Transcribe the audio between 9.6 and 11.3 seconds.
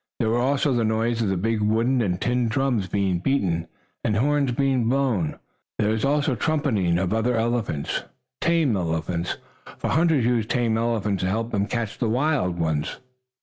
For hunters use tame elephants to